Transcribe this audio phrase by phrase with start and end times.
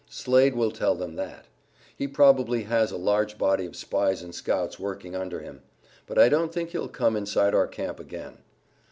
[0.09, 1.45] "Slade will tell them that.
[1.95, 5.61] He probably has a large body of spies and scouts working under him.
[6.07, 8.39] But I don't think he'll come inside our camp again."